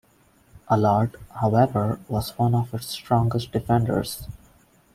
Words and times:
Allard, 0.67 1.15
however, 1.41 1.99
was 2.07 2.35
one 2.35 2.55
of 2.55 2.73
its 2.73 2.87
strongest 2.87 3.51
defenders. 3.51 4.27